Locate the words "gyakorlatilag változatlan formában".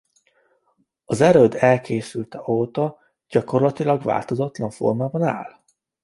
3.29-5.21